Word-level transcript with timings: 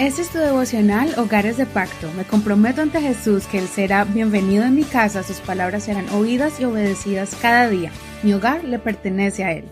Este 0.00 0.22
es 0.22 0.30
tu 0.30 0.38
devocional 0.38 1.12
Hogares 1.18 1.58
de 1.58 1.66
Pacto. 1.66 2.10
Me 2.16 2.24
comprometo 2.24 2.80
ante 2.80 3.02
Jesús 3.02 3.46
que 3.46 3.58
Él 3.58 3.68
será 3.68 4.04
bienvenido 4.04 4.64
en 4.64 4.74
mi 4.74 4.84
casa, 4.84 5.22
sus 5.22 5.40
palabras 5.40 5.84
serán 5.84 6.08
oídas 6.08 6.58
y 6.58 6.64
obedecidas 6.64 7.36
cada 7.42 7.68
día. 7.68 7.92
Mi 8.22 8.32
hogar 8.32 8.64
le 8.64 8.78
pertenece 8.78 9.44
a 9.44 9.52
Él. 9.52 9.66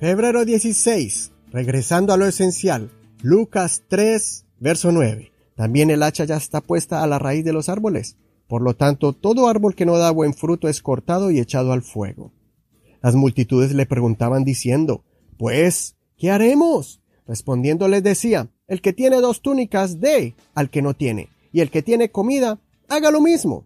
Febrero 0.00 0.44
16. 0.44 1.30
Regresando 1.52 2.12
a 2.12 2.16
lo 2.16 2.26
esencial. 2.26 2.90
Lucas 3.22 3.84
3, 3.86 4.46
verso 4.58 4.90
9. 4.90 5.30
También 5.54 5.90
el 5.90 6.02
hacha 6.02 6.24
ya 6.24 6.36
está 6.36 6.60
puesta 6.60 7.00
a 7.00 7.06
la 7.06 7.20
raíz 7.20 7.44
de 7.44 7.52
los 7.52 7.68
árboles. 7.68 8.16
Por 8.48 8.62
lo 8.62 8.74
tanto, 8.74 9.12
todo 9.12 9.48
árbol 9.48 9.76
que 9.76 9.86
no 9.86 9.96
da 9.96 10.10
buen 10.10 10.34
fruto 10.34 10.68
es 10.68 10.82
cortado 10.82 11.30
y 11.30 11.38
echado 11.38 11.70
al 11.70 11.82
fuego. 11.82 12.32
Las 13.00 13.14
multitudes 13.14 13.74
le 13.74 13.86
preguntaban 13.86 14.42
diciendo, 14.42 15.04
Pues, 15.38 15.94
¿qué 16.18 16.32
haremos? 16.32 17.00
Respondiendo 17.28 17.86
les 17.86 18.02
decía, 18.02 18.50
el 18.70 18.80
que 18.80 18.92
tiene 18.92 19.20
dos 19.20 19.42
túnicas 19.42 20.00
dé 20.00 20.36
al 20.54 20.70
que 20.70 20.80
no 20.80 20.94
tiene, 20.94 21.28
y 21.52 21.58
el 21.60 21.70
que 21.70 21.82
tiene 21.82 22.12
comida, 22.12 22.60
haga 22.88 23.10
lo 23.10 23.20
mismo. 23.20 23.64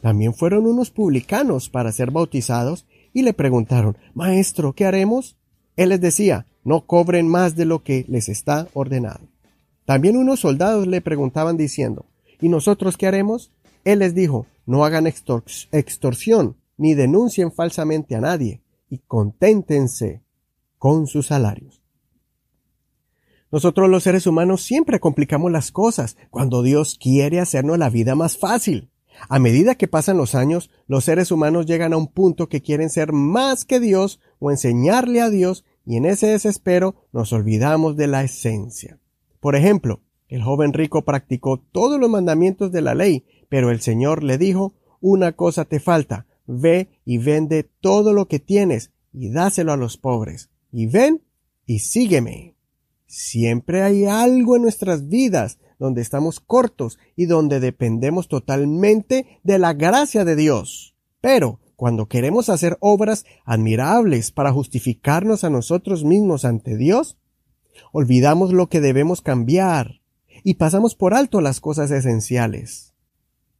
También 0.00 0.32
fueron 0.32 0.66
unos 0.66 0.90
publicanos 0.90 1.68
para 1.68 1.92
ser 1.92 2.10
bautizados 2.10 2.86
y 3.12 3.22
le 3.22 3.34
preguntaron, 3.34 3.98
Maestro, 4.14 4.72
¿qué 4.72 4.86
haremos? 4.86 5.36
Él 5.76 5.90
les 5.90 6.00
decía, 6.00 6.46
no 6.64 6.86
cobren 6.86 7.28
más 7.28 7.56
de 7.56 7.66
lo 7.66 7.82
que 7.82 8.06
les 8.08 8.30
está 8.30 8.68
ordenado. 8.72 9.20
También 9.84 10.16
unos 10.16 10.40
soldados 10.40 10.86
le 10.86 11.02
preguntaban 11.02 11.58
diciendo, 11.58 12.06
¿y 12.40 12.48
nosotros 12.48 12.96
qué 12.96 13.06
haremos? 13.06 13.52
Él 13.84 13.98
les 13.98 14.14
dijo, 14.14 14.46
no 14.64 14.82
hagan 14.82 15.06
extorsión, 15.06 16.56
ni 16.78 16.94
denuncien 16.94 17.52
falsamente 17.52 18.14
a 18.14 18.22
nadie, 18.22 18.62
y 18.88 18.98
conténtense 18.98 20.22
con 20.78 21.06
sus 21.06 21.26
salarios. 21.26 21.82
Nosotros 23.50 23.88
los 23.88 24.02
seres 24.02 24.26
humanos 24.26 24.62
siempre 24.62 25.00
complicamos 25.00 25.50
las 25.50 25.72
cosas 25.72 26.16
cuando 26.30 26.62
Dios 26.62 26.98
quiere 27.00 27.40
hacernos 27.40 27.78
la 27.78 27.88
vida 27.88 28.14
más 28.14 28.36
fácil. 28.36 28.90
A 29.28 29.38
medida 29.38 29.74
que 29.74 29.88
pasan 29.88 30.16
los 30.16 30.34
años, 30.34 30.70
los 30.86 31.04
seres 31.04 31.30
humanos 31.30 31.66
llegan 31.66 31.92
a 31.92 31.96
un 31.96 32.08
punto 32.08 32.48
que 32.48 32.60
quieren 32.60 32.90
ser 32.90 33.12
más 33.12 33.64
que 33.64 33.80
Dios 33.80 34.20
o 34.38 34.50
enseñarle 34.50 35.20
a 35.20 35.30
Dios 35.30 35.64
y 35.84 35.96
en 35.96 36.04
ese 36.04 36.26
desespero 36.26 36.94
nos 37.12 37.32
olvidamos 37.32 37.96
de 37.96 38.06
la 38.06 38.22
esencia. 38.22 38.98
Por 39.40 39.56
ejemplo, 39.56 40.02
el 40.28 40.42
joven 40.42 40.74
rico 40.74 41.04
practicó 41.04 41.58
todos 41.58 41.98
los 41.98 42.10
mandamientos 42.10 42.70
de 42.70 42.82
la 42.82 42.94
ley, 42.94 43.24
pero 43.48 43.70
el 43.70 43.80
Señor 43.80 44.22
le 44.22 44.36
dijo, 44.36 44.74
una 45.00 45.32
cosa 45.32 45.64
te 45.64 45.80
falta, 45.80 46.26
ve 46.46 46.88
y 47.04 47.16
vende 47.16 47.64
todo 47.64 48.12
lo 48.12 48.28
que 48.28 48.38
tienes 48.38 48.92
y 49.12 49.30
dáselo 49.30 49.72
a 49.72 49.76
los 49.78 49.96
pobres, 49.96 50.50
y 50.70 50.86
ven 50.86 51.22
y 51.64 51.78
sígueme. 51.78 52.57
Siempre 53.08 53.82
hay 53.82 54.04
algo 54.04 54.54
en 54.54 54.62
nuestras 54.62 55.08
vidas 55.08 55.58
donde 55.78 56.02
estamos 56.02 56.40
cortos 56.40 56.98
y 57.16 57.24
donde 57.24 57.58
dependemos 57.58 58.28
totalmente 58.28 59.40
de 59.42 59.58
la 59.58 59.72
gracia 59.72 60.26
de 60.26 60.36
Dios. 60.36 60.94
Pero 61.22 61.58
cuando 61.74 62.06
queremos 62.06 62.50
hacer 62.50 62.76
obras 62.80 63.24
admirables 63.46 64.30
para 64.30 64.52
justificarnos 64.52 65.42
a 65.42 65.48
nosotros 65.48 66.04
mismos 66.04 66.44
ante 66.44 66.76
Dios, 66.76 67.16
olvidamos 67.92 68.52
lo 68.52 68.68
que 68.68 68.82
debemos 68.82 69.22
cambiar 69.22 70.02
y 70.44 70.54
pasamos 70.54 70.94
por 70.94 71.14
alto 71.14 71.40
las 71.40 71.60
cosas 71.60 71.90
esenciales. 71.90 72.92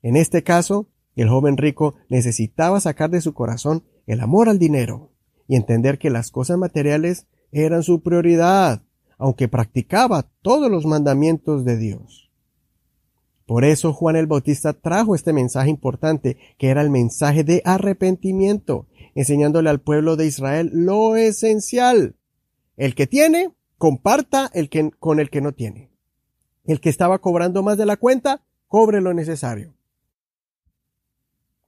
En 0.00 0.16
este 0.16 0.42
caso, 0.42 0.88
el 1.16 1.28
joven 1.28 1.58
rico 1.58 1.96
necesitaba 2.08 2.80
sacar 2.80 3.10
de 3.10 3.20
su 3.20 3.34
corazón 3.34 3.84
el 4.06 4.20
amor 4.20 4.48
al 4.48 4.58
dinero 4.58 5.12
y 5.46 5.56
entender 5.56 5.98
que 5.98 6.08
las 6.08 6.30
cosas 6.30 6.56
materiales 6.56 7.26
eran 7.52 7.82
su 7.82 8.02
prioridad 8.02 8.82
aunque 9.18 9.48
practicaba 9.48 10.28
todos 10.42 10.70
los 10.70 10.86
mandamientos 10.86 11.64
de 11.64 11.76
Dios. 11.76 12.24
Por 13.46 13.64
eso 13.64 13.92
Juan 13.92 14.16
el 14.16 14.26
Bautista 14.26 14.72
trajo 14.72 15.14
este 15.14 15.32
mensaje 15.32 15.68
importante, 15.68 16.38
que 16.56 16.68
era 16.68 16.80
el 16.80 16.90
mensaje 16.90 17.44
de 17.44 17.60
arrepentimiento, 17.64 18.86
enseñándole 19.14 19.68
al 19.68 19.80
pueblo 19.80 20.16
de 20.16 20.26
Israel 20.26 20.70
lo 20.72 21.16
esencial. 21.16 22.16
El 22.76 22.94
que 22.94 23.06
tiene, 23.06 23.50
comparta 23.76 24.50
el 24.54 24.70
que, 24.70 24.90
con 24.98 25.20
el 25.20 25.28
que 25.28 25.42
no 25.42 25.52
tiene. 25.52 25.90
El 26.64 26.80
que 26.80 26.88
estaba 26.88 27.20
cobrando 27.20 27.62
más 27.62 27.76
de 27.76 27.84
la 27.84 27.98
cuenta, 27.98 28.42
cobre 28.66 29.02
lo 29.02 29.12
necesario. 29.12 29.74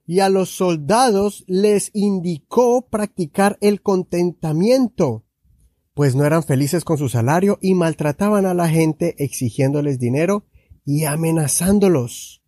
Y 0.07 0.21
a 0.21 0.29
los 0.29 0.49
soldados 0.49 1.43
les 1.47 1.91
indicó 1.93 2.87
practicar 2.87 3.57
el 3.61 3.81
contentamiento, 3.81 5.25
pues 5.97 6.13
no 6.13 6.25
eran 6.25 6.43
felices 6.43 6.83
con 6.83 6.99
su 6.99 7.09
salario 7.09 7.57
y 7.59 7.73
maltrataban 7.73 8.45
a 8.45 8.53
la 8.53 8.69
gente 8.69 9.15
exigiéndoles 9.17 9.97
dinero 9.97 10.45
y 10.85 11.05
amenazándolos. 11.05 12.43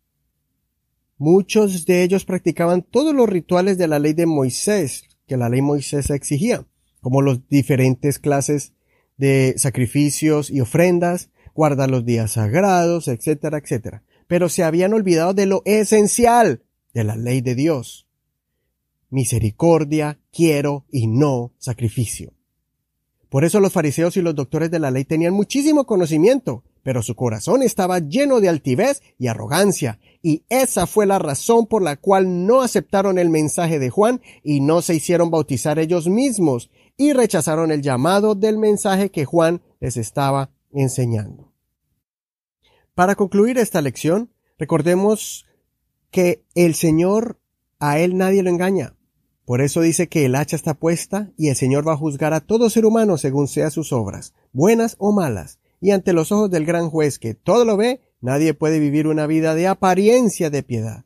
Muchos 1.18 1.84
de 1.84 2.04
ellos 2.04 2.24
practicaban 2.24 2.82
todos 2.82 3.12
los 3.12 3.28
rituales 3.28 3.76
de 3.76 3.88
la 3.88 3.98
ley 3.98 4.12
de 4.12 4.26
Moisés, 4.26 5.02
que 5.26 5.36
la 5.36 5.48
ley 5.48 5.62
Moisés 5.62 6.10
exigía, 6.10 6.64
como 7.00 7.22
los 7.22 7.48
diferentes 7.48 8.20
clases 8.20 8.72
de 9.16 9.54
sacrificios 9.56 10.48
y 10.48 10.60
ofrendas, 10.60 11.30
guardar 11.52 11.90
los 11.90 12.04
días 12.04 12.30
sagrados, 12.34 13.08
etcétera, 13.08 13.58
etcétera. 13.58 14.04
Pero 14.28 14.48
se 14.48 14.62
habían 14.62 14.94
olvidado 14.94 15.34
de 15.34 15.46
lo 15.46 15.62
esencial 15.64 16.62
de 16.94 17.02
la 17.02 17.16
ley 17.16 17.40
de 17.40 17.56
Dios. 17.56 18.06
Misericordia, 19.08 20.20
quiero 20.30 20.86
y 20.92 21.08
no 21.08 21.52
sacrificio. 21.58 22.32
Por 23.30 23.44
eso 23.44 23.60
los 23.60 23.72
fariseos 23.72 24.16
y 24.16 24.22
los 24.22 24.34
doctores 24.34 24.72
de 24.72 24.80
la 24.80 24.90
ley 24.90 25.04
tenían 25.04 25.32
muchísimo 25.32 25.86
conocimiento, 25.86 26.64
pero 26.82 27.00
su 27.00 27.14
corazón 27.14 27.62
estaba 27.62 28.00
lleno 28.00 28.40
de 28.40 28.48
altivez 28.48 29.02
y 29.18 29.28
arrogancia, 29.28 30.00
y 30.20 30.42
esa 30.48 30.88
fue 30.88 31.06
la 31.06 31.20
razón 31.20 31.66
por 31.66 31.80
la 31.80 31.96
cual 31.96 32.44
no 32.46 32.60
aceptaron 32.60 33.18
el 33.18 33.30
mensaje 33.30 33.78
de 33.78 33.88
Juan 33.88 34.20
y 34.42 34.60
no 34.60 34.82
se 34.82 34.96
hicieron 34.96 35.30
bautizar 35.30 35.78
ellos 35.78 36.08
mismos, 36.08 36.70
y 36.96 37.12
rechazaron 37.12 37.70
el 37.70 37.82
llamado 37.82 38.34
del 38.34 38.58
mensaje 38.58 39.10
que 39.10 39.24
Juan 39.24 39.62
les 39.78 39.96
estaba 39.96 40.50
enseñando. 40.72 41.52
Para 42.96 43.14
concluir 43.14 43.58
esta 43.58 43.80
lección, 43.80 44.32
recordemos 44.58 45.46
que 46.10 46.42
el 46.56 46.74
Señor 46.74 47.38
a 47.78 48.00
Él 48.00 48.18
nadie 48.18 48.42
lo 48.42 48.50
engaña. 48.50 48.96
Por 49.50 49.62
eso 49.62 49.80
dice 49.80 50.08
que 50.08 50.26
el 50.26 50.36
hacha 50.36 50.54
está 50.54 50.74
puesta 50.74 51.32
y 51.36 51.48
el 51.48 51.56
Señor 51.56 51.84
va 51.84 51.94
a 51.94 51.96
juzgar 51.96 52.34
a 52.34 52.40
todo 52.40 52.70
ser 52.70 52.86
humano 52.86 53.18
según 53.18 53.48
sea 53.48 53.72
sus 53.72 53.92
obras, 53.92 54.32
buenas 54.52 54.94
o 55.00 55.10
malas, 55.10 55.58
y 55.80 55.90
ante 55.90 56.12
los 56.12 56.30
ojos 56.30 56.52
del 56.52 56.64
gran 56.64 56.88
juez 56.88 57.18
que 57.18 57.34
todo 57.34 57.64
lo 57.64 57.76
ve, 57.76 58.00
nadie 58.20 58.54
puede 58.54 58.78
vivir 58.78 59.08
una 59.08 59.26
vida 59.26 59.56
de 59.56 59.66
apariencia 59.66 60.50
de 60.50 60.62
piedad. 60.62 61.04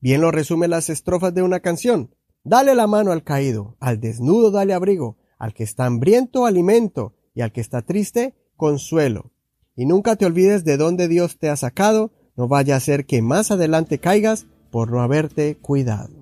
Bien 0.00 0.22
lo 0.22 0.30
resume 0.30 0.66
las 0.66 0.88
estrofas 0.88 1.34
de 1.34 1.42
una 1.42 1.60
canción. 1.60 2.14
Dale 2.42 2.74
la 2.74 2.86
mano 2.86 3.12
al 3.12 3.22
caído, 3.22 3.76
al 3.80 4.00
desnudo 4.00 4.50
dale 4.50 4.72
abrigo, 4.72 5.18
al 5.38 5.52
que 5.52 5.64
está 5.64 5.84
hambriento 5.84 6.46
alimento, 6.46 7.16
y 7.34 7.42
al 7.42 7.52
que 7.52 7.60
está 7.60 7.82
triste 7.82 8.34
consuelo. 8.56 9.30
Y 9.76 9.84
nunca 9.84 10.16
te 10.16 10.24
olvides 10.24 10.64
de 10.64 10.78
dónde 10.78 11.06
Dios 11.06 11.36
te 11.38 11.50
ha 11.50 11.56
sacado, 11.58 12.12
no 12.34 12.48
vaya 12.48 12.76
a 12.76 12.80
ser 12.80 13.04
que 13.04 13.20
más 13.20 13.50
adelante 13.50 13.98
caigas 13.98 14.46
por 14.70 14.90
no 14.90 15.02
haberte 15.02 15.58
cuidado. 15.58 16.17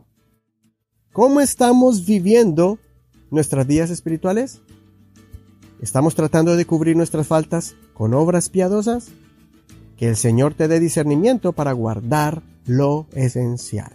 ¿Cómo 1.17 1.41
estamos 1.41 2.05
viviendo 2.05 2.79
nuestras 3.31 3.67
días 3.67 3.89
espirituales? 3.89 4.61
¿Estamos 5.81 6.15
tratando 6.15 6.57
de 6.57 6.67
cubrir 6.67 6.95
nuestras 6.95 7.27
faltas 7.27 7.75
con 7.95 8.13
obras 8.13 8.51
piadosas? 8.51 9.09
Que 9.97 10.11
el 10.11 10.17
Señor 10.17 10.53
te 10.53 10.69
dé 10.69 10.79
discernimiento 10.79 11.55
para 11.55 11.73
guardar 11.73 12.43
lo 12.67 13.07
esencial. 13.15 13.93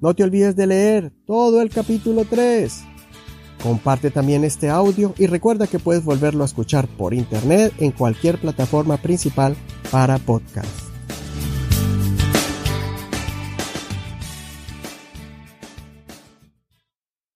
No 0.00 0.14
te 0.14 0.24
olvides 0.24 0.56
de 0.56 0.68
leer 0.68 1.12
todo 1.26 1.60
el 1.60 1.68
capítulo 1.68 2.24
3. 2.24 2.84
Comparte 3.62 4.10
también 4.10 4.44
este 4.44 4.70
audio 4.70 5.12
y 5.18 5.26
recuerda 5.26 5.66
que 5.66 5.78
puedes 5.78 6.02
volverlo 6.02 6.44
a 6.44 6.46
escuchar 6.46 6.88
por 6.88 7.12
internet 7.12 7.74
en 7.76 7.92
cualquier 7.92 8.40
plataforma 8.40 8.96
principal 8.96 9.54
para 9.90 10.16
podcast. 10.16 10.87